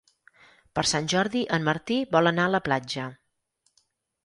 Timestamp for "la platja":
2.57-3.09